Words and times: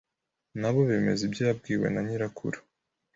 na 0.59 0.69
bo 0.73 0.79
bemeza 0.89 1.21
ibyo 1.27 1.41
yabwiwe 1.49 1.87
na 1.91 2.01
nyirakuru, 2.07 2.57